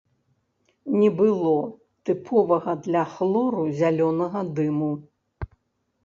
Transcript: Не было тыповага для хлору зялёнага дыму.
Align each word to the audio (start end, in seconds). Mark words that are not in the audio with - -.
Не 0.99 1.09
было 1.17 1.51
тыповага 2.09 2.73
для 2.85 3.03
хлору 3.17 3.65
зялёнага 3.81 4.41
дыму. 4.61 4.89